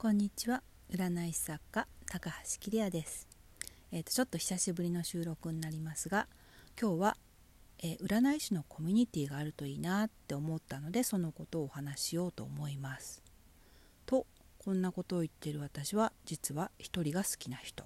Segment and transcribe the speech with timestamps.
[0.00, 0.62] こんにちは。
[0.92, 3.26] 占い師作家高橋桐也です。
[3.90, 6.28] えーと、ちょっと久しぶりの収録になりますが
[6.80, 7.16] 今日は、
[7.82, 13.24] えー、占い師のコミュニティがあるといいなって思ったのでそのことをお話ししようと思います。
[14.06, 14.24] と
[14.58, 17.84] こんなことを言ってる私は実は一人が好きな人。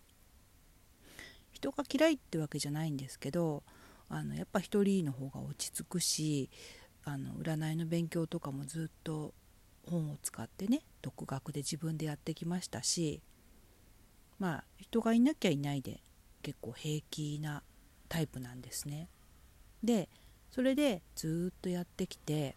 [1.51, 3.63] 人が嫌いってわけじゃないんですけど
[4.11, 6.51] あのやっぱ一人の方が落ち着くし
[7.05, 9.33] あの占いの勉強とかもずっと
[9.89, 13.21] 本を使ってね独学で自分でやってきましたし
[14.39, 16.01] まあ人がいなきゃいないで
[16.43, 17.63] 結構平気な
[18.09, 19.09] タイプなんですね。
[19.83, 20.09] で
[20.51, 22.57] それでずっとやってきて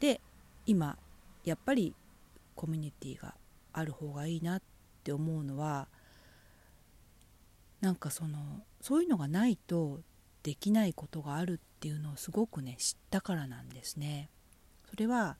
[0.00, 0.20] で
[0.66, 0.96] 今
[1.44, 1.94] やっぱり
[2.54, 3.34] コミュニティが
[3.72, 4.62] ある方がいいなっ
[5.02, 5.88] て思うのは
[7.80, 8.38] なんかその
[8.80, 10.00] そういうのがないと
[10.42, 14.30] できないことがあるっていうのをすごくね知ったからなんですね。
[14.88, 15.36] それは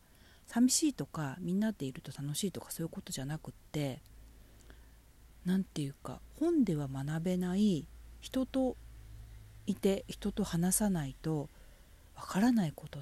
[0.47, 4.01] 寂しいとかみんなでいると楽しいとかそういうことじゃなくって
[5.45, 7.87] 何て言うか本では学べない
[8.21, 8.77] 人と
[9.67, 11.49] いて人と話さないと
[12.17, 13.01] わからないこと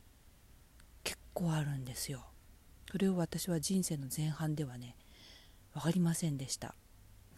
[1.04, 2.24] 結構あるんですよ。
[2.90, 4.96] それを私は人生の前半ではね
[5.72, 6.74] 分かりませんでした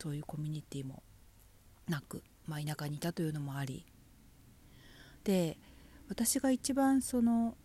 [0.01, 1.05] そういうコミュニティも
[1.89, 3.87] なく、まあ、田舎にいたというのもあり
[5.23, 5.57] で
[6.09, 7.57] 私が一番その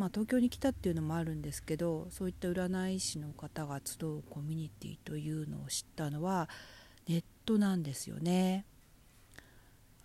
[0.00, 6.48] まあ、東京に来たっていうのもあるんですけどそういった占い師の方が集うコミュニティというのを知ったのは
[7.06, 8.64] ネットなんですよね。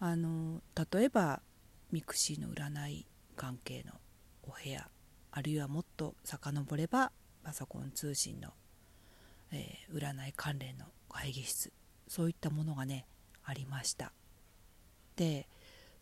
[0.01, 1.41] あの例えば
[1.93, 3.05] ミクシーの占い
[3.37, 3.93] 関係の
[4.43, 4.89] お部屋
[5.31, 7.13] あるいはもっと遡れば
[7.45, 8.49] パソコン通信の、
[9.53, 11.71] えー、占い関連の会議室
[12.09, 13.05] そういったものがね
[13.45, 14.11] ありました
[15.15, 15.47] で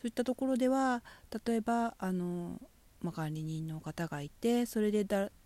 [0.02, 1.04] そういったところでは
[1.46, 2.60] 例えばあの
[3.04, 5.06] まあ、管理人の方がいてそれで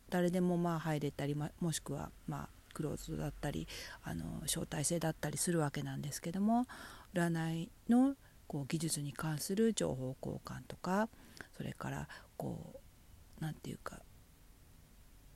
[0.09, 3.67] 誰でもまあ入れたり、ま、もしくはまあクローズだったり
[4.03, 6.67] あの招待制だったりするわけなんですけども
[7.13, 8.16] 占いの
[8.47, 11.09] こう技術に関する情報交換とか
[11.57, 12.07] それから
[12.38, 12.78] こう
[13.41, 14.00] 何て言うか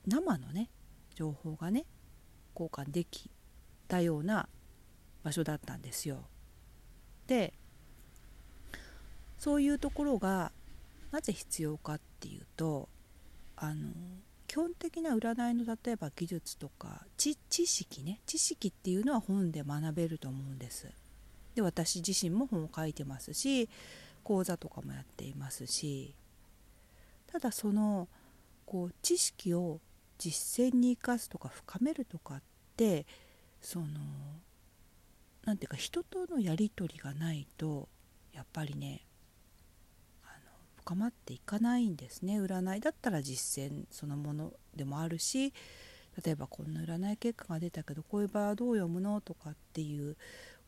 [0.06, 0.70] 生のね
[1.14, 1.84] 情報がね
[2.54, 3.28] 交換でき
[3.88, 4.48] たような
[5.24, 6.24] 場所だったんですよ。
[7.26, 7.52] で
[9.38, 10.52] そういうところが
[11.10, 12.88] なぜ必要かっていうと
[13.56, 13.90] あの
[14.46, 20.86] 基本的な占いの例えば技術とか知識ね知識っていうのは本で学べると思うんです。
[21.56, 23.68] で私自身も本を書いてますし
[24.22, 26.14] 講座とかもやっていますし
[27.26, 28.08] ただその
[28.64, 29.80] こう知識を
[30.16, 32.42] 実践に生かすとか深めるとかっ
[32.76, 33.04] て
[33.60, 33.86] その
[35.44, 37.88] 何ていうか人とのやり取りがないと
[38.32, 39.02] やっぱりね
[40.84, 45.52] 深まっていかないんですね占いだったら実践そのものでもあるし
[46.24, 50.16] 例えばこんな占い結果が出たけどこういう場合はどう読むのとかっていう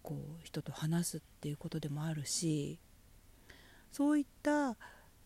[0.02, 2.78] こう人と話すっていうことでもあるし
[3.92, 4.76] そういった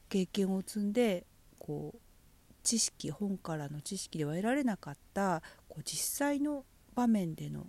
[0.09, 1.27] 経験を積んで
[1.59, 2.01] こう
[2.63, 7.67] 知識本からの知識では得られなかったこう実際の場面での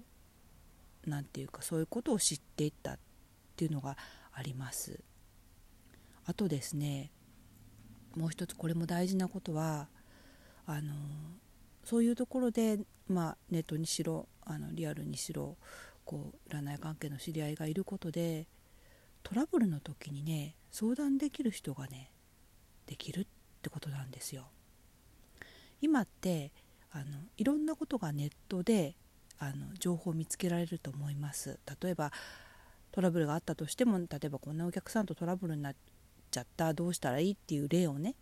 [1.05, 2.99] 何て言うかそういうことを知っていったっ
[3.55, 3.97] ていうのが
[4.33, 4.99] あります。
[6.29, 7.11] あとですね
[8.15, 9.87] もう一つこれも大事なことは
[10.67, 10.93] あの
[11.83, 15.57] そういうところで、まあ、ネットにしろあのリアルにしろ
[16.05, 18.45] こう占い関係の知り合いがいることで
[19.23, 22.11] トラブルの時にね相談できる人がね
[22.85, 23.25] できるっ
[23.63, 24.49] てことなんですよ。
[25.81, 26.51] 今って
[26.91, 27.05] あの
[27.37, 28.95] いろんなことがネットで
[29.39, 31.59] あの情報を見つけられると思います。
[31.81, 32.11] 例えば
[32.91, 35.73] トラブルがあったとしても例えばこんなお客さんとトラブルにな
[36.29, 38.15] ちゃったどうしたらいいっていう例をね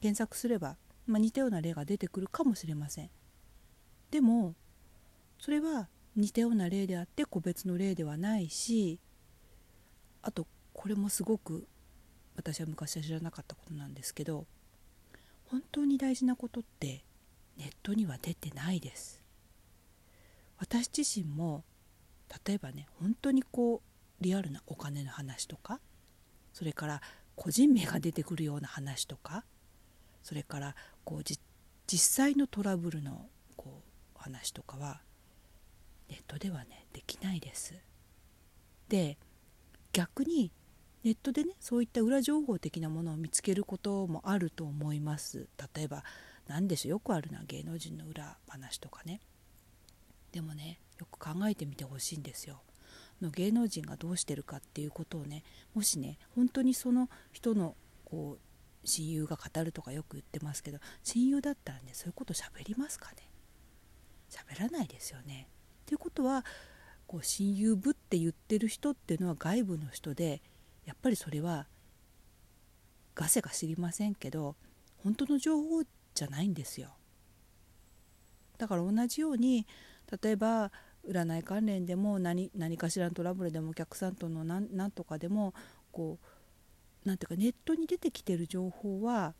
[0.00, 3.10] 検索すれば、まあ、似たような例が出てくるかもしれません。
[4.10, 4.54] でも
[5.38, 8.98] それは似たような例であって個別の例ではないし
[10.22, 11.66] あとこれもすごく
[12.36, 14.46] 私は昔は知らなかったことなんですけど
[15.46, 17.04] 本当に大事なことって
[17.56, 19.22] ネットには出てないです。
[20.58, 21.64] 私自身も
[22.46, 23.82] 例えばね本当にこ
[24.20, 25.80] うリアルなお金の話とか
[26.52, 27.02] それから
[27.40, 29.46] 個人名が出てくるような話とか
[30.22, 31.38] それからこう実
[31.98, 33.82] 際のトラブルのこ
[34.14, 35.00] う話とかは
[36.10, 37.74] ネットではねできないです。
[38.90, 39.16] で
[39.94, 40.52] 逆に
[41.02, 45.48] ネットでねそういった裏情報的なものを見つけることもあると思います。
[45.74, 46.04] 例えば
[46.46, 49.18] 何でしょうよくあるな芸能人の裏話とかね。
[50.30, 52.60] でもねよく考えてみてほしいんですよ。
[53.22, 55.42] の芸能人がどうしてるかっていうことをね
[55.74, 63.16] もしね本当にその人のこう親友が語るとかよく言ってますけど親友だったらねそういうこと喋りますかね？
[64.30, 65.48] 喋らないですよね。
[65.86, 66.44] ということは
[67.06, 70.40] こう親友部って言ってる人っていうのは外部の人で
[70.86, 71.66] やっぱりそれは
[73.14, 74.56] ガセか知りませんけど
[75.02, 75.82] 本当の情報
[76.14, 76.90] じゃないんですよ。
[78.56, 79.66] だから同じように
[80.22, 80.70] 例えば
[81.08, 85.54] 占い関連でも何何かしらのトラブルでもお客さんとの何何とかでも
[85.92, 86.18] こ
[87.04, 89.34] うなんていうかネットに出てきてる情報は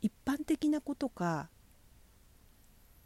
[0.00, 1.48] 一般的なことか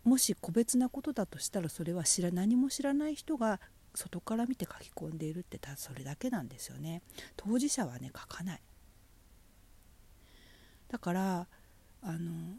[0.05, 3.61] もし個別なことだとしたらそれは知ら何も知らない人が
[3.94, 7.02] 外から見て書き込んでいるってたそれだけなんですよね。
[7.37, 8.61] 当事者はね書かない。
[10.88, 11.46] だから
[12.02, 12.56] あの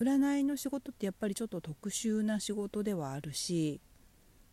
[0.00, 3.80] 占いの仕事ってやっぱりちょっと特殊な仕事ではあるし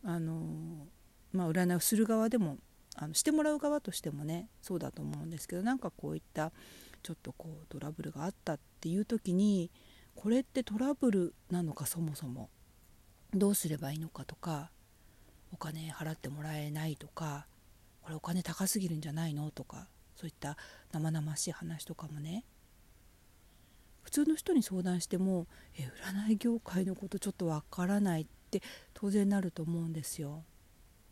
[0.03, 0.88] あの、
[1.33, 2.57] まあ、占いをする側でも
[2.95, 6.51] あのしてもらう側としてもねそうだと思うんですけどなんかこういった
[7.03, 9.71] ちょっとこうトラブルがあったっていう時に
[10.15, 12.49] これってトラブルなのかそもそも。
[13.33, 14.71] どうすればいいのかとか
[15.53, 17.47] お金払ってもらえないとか
[18.01, 20.57] これお金高すぎるんじゃないのとかそういった
[20.91, 22.43] 生々しい話とかもね
[24.01, 25.89] 普通の人に相談してもえ
[26.27, 28.62] 占い業界のことちょっとわからないって
[28.94, 30.44] 当然なると思うんですよ。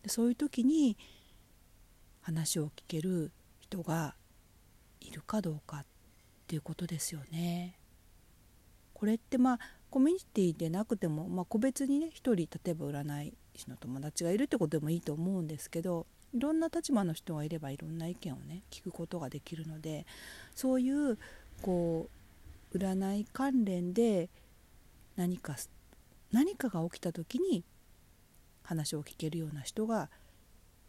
[0.04, 0.98] でそういう時に
[2.22, 4.16] 話を聞ける人が
[5.02, 5.86] いるかどうかっ
[6.48, 7.76] ていうことですよね。
[8.94, 9.60] これってまあ
[9.90, 20.06] コミュニティでなくても、まあ、個別にね一人例えば占い師の友達がいるってことでもいいと思うんですけどいろんな立場の人がいればいろんな意見をね聞くことができるので
[20.54, 21.18] そういう
[21.62, 22.19] こう
[22.74, 24.30] 占い関連で
[25.16, 25.56] 何か
[26.32, 27.64] 何かが起きた時に
[28.64, 30.10] 話を聞けるような人が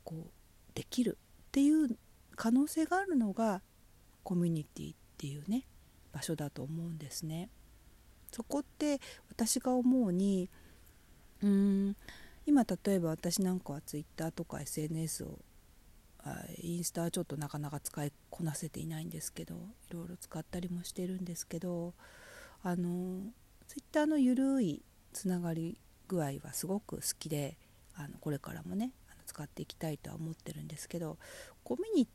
[0.04, 0.30] こう
[0.74, 1.18] できる
[1.48, 1.96] っていう
[2.36, 3.62] 可能性があるのが
[4.22, 5.66] コミュニティっていうね
[6.12, 7.48] 場所だと思うんですね。
[8.32, 10.48] そこって私が思うに
[11.42, 11.96] うーん
[12.46, 15.38] 今例えば私なんかは Twitter とか SNS を
[16.62, 19.55] インスタはちょっとなかなか使いこなせていないんですけど
[19.90, 21.94] いろいろ使ったりもしてるんですけど
[22.62, 23.20] あの
[23.67, 24.82] Twitter のゆるい
[25.12, 25.78] つながり
[26.08, 27.56] 具合はすごく好きで
[27.94, 31.19] あのこれからもねあの使っていきたいとは思ってるんですけど
[31.64, 32.08] コミュニ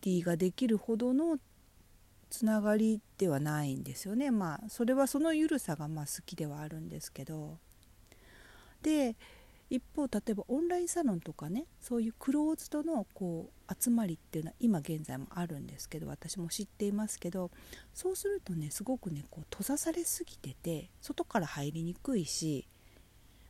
[0.00, 1.38] ティができるほどの
[2.30, 4.30] つながりではないんですよね。
[4.30, 7.58] まあそれはその緩さがまあ好きではあるんですけど。
[8.80, 9.16] で
[9.72, 17.50] 一方例えばオンラインサロンとかねそういうクローズドのこう集まりっていうのは今現在もあるんですけど私も知っていますけど
[17.94, 22.68] そうするとねすごくねこう閉ざされすぎてて外から入りにくいし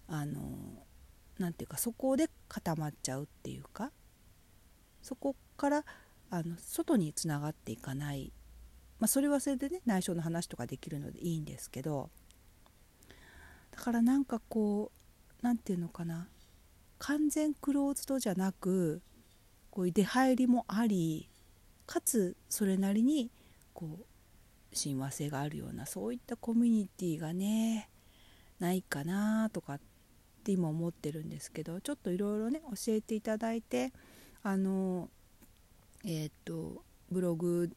[0.06, 0.42] あの
[1.40, 3.90] 何て言うかそこで固まっちゃうっていうか
[5.02, 5.84] そこから
[6.30, 8.32] あの外につながっていかない。
[9.00, 12.10] まあ、それはそれでね内緒の話とかできるのでいいんですけど
[13.72, 15.01] だからなんかこう
[15.42, 16.28] 何て言うのかな。
[16.98, 19.02] 完全クローズドじゃなく
[19.70, 21.28] こういう出入りもあり
[21.84, 23.28] かつそれなりに
[23.74, 24.04] こう
[24.72, 27.90] 親和性があるようなそういったコミュニティがね
[28.60, 29.80] ないかなとかっ
[30.44, 33.92] て今思ってるんですけどちょっといろいろね教えていただいて
[34.44, 35.08] あの
[36.04, 37.68] えっ、とブログ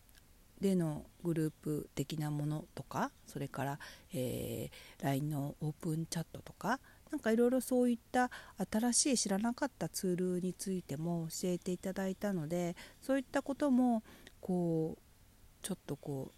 [0.61, 3.79] でのグループ的なものとかそれから、
[4.13, 6.79] えー、LINE のオープンチャットとか
[7.11, 8.29] なんかいろいろそういった
[8.71, 14.03] 新しい知らなかったツールについても教えていただいたのでそういったことも
[14.41, 16.31] こうちょっとこ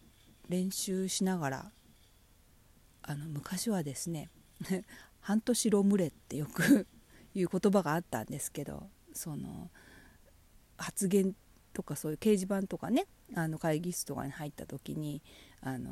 [0.48, 1.72] う練習しながら
[3.02, 4.30] あの昔はですね
[5.20, 6.88] 半年ロムレってよく
[7.34, 9.70] いう言葉があったんですけどその
[10.78, 11.36] 発言
[11.74, 13.06] とかそういう掲示板とかね
[13.36, 15.22] あの会議室とかに入った時に
[15.62, 15.92] あの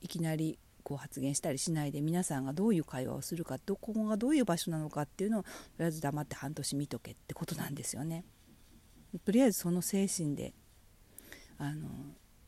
[0.00, 5.48] いきなりこう発言したりしないで皆さんがどういう会話をするかどこがどういう場所なのかっていうのをと
[5.78, 8.24] りあえず黙って半年見とけってことなんですよね。
[9.24, 10.52] とりあえずその精神で
[11.58, 11.88] あの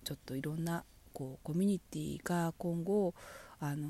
[0.05, 3.15] ちょっといろんなこうコミュニティが今後
[3.59, 3.89] あの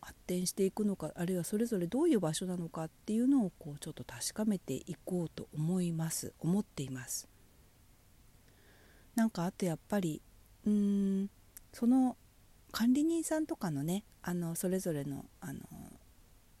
[0.00, 7.28] 発展していくのかあるいはそれぞれどういう場所なのかっていうのをこうちょっと確かめていこうと思います思っています
[9.14, 10.22] なんかあとやっぱり
[10.66, 10.72] うー
[11.24, 11.30] ん
[11.72, 12.16] その
[12.70, 15.60] 管理人さんとかのねあのそれぞれのあの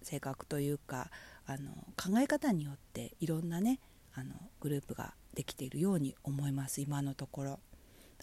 [0.02, 1.10] 性格というか
[1.46, 3.80] あの考え方によっていろんなね
[4.14, 7.60] あのグループができているように思います今のところ。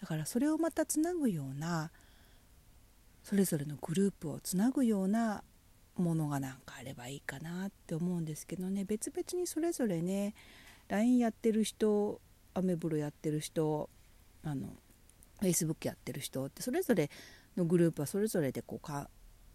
[0.00, 1.90] だからそれをまたつなぐような
[3.24, 5.42] それぞれのグループをつなぐような
[5.96, 8.84] ものがなんかあればいいかなって思うんですけどね。
[8.84, 10.34] 別々にそれぞれね
[10.88, 12.20] LINE やってる人
[12.54, 13.90] アメブロやってる人
[14.44, 14.68] あの
[15.42, 17.10] Facebook やってる人ってそれぞれ
[17.58, 19.10] のグループはそれぞれでこうか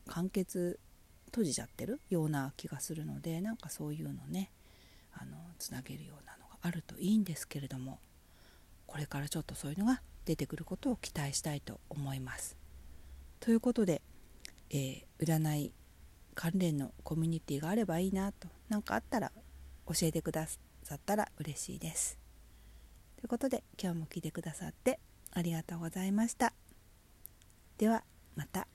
[0.07, 0.79] 完結
[1.27, 4.51] 閉じちゃってるような気がするのでなんかそういうのね
[5.13, 7.99] あのつなげるようなのがあるといいんですけれども
[8.85, 12.55] これからちょっとそういうのが出てくることを期待したいと思います。
[13.39, 14.01] ということで、
[14.69, 15.73] えー、占い
[16.35, 19.31] 関連のコミュニティがあればいいなと何かあったら
[19.87, 22.17] 教えてくださったら嬉しいです。
[23.17, 24.99] ということで今日も聞いてくださって
[25.31, 26.53] ありがとうございました。
[27.77, 28.03] では
[28.35, 28.67] また。